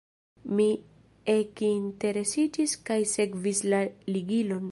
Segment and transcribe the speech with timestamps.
[0.59, 0.65] Mi
[1.33, 3.85] ekinteresiĝis kaj sekvis la
[4.17, 4.59] ligilon.